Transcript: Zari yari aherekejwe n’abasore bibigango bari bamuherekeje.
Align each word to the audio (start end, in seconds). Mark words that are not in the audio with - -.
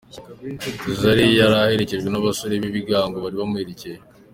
Zari 0.99 1.25
yari 1.39 1.55
aherekejwe 1.63 2.09
n’abasore 2.11 2.53
bibigango 2.63 3.17
bari 3.23 3.35
bamuherekeje. 3.41 4.01